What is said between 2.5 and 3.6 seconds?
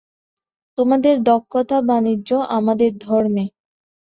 আমাদের ধর্মে।